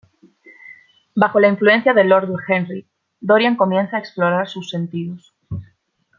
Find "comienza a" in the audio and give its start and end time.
3.55-3.99